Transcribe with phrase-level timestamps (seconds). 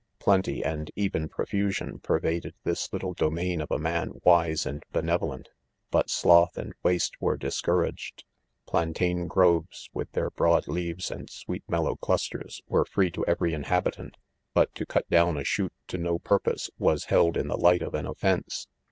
[0.17, 5.45] Plenty, and 'even profusion, pervaded this little domain of a man wise and benevolent^
[5.91, 8.23] but sloth and, waste were discouraged.
[8.65, 13.23] Plan tain grove s, with their broad leaves and sweet mellow clusters, were free to
[13.27, 17.47] every inhabitant | but to cut down a shoot to no purpose, was held in
[17.47, 18.67] the light of an offence.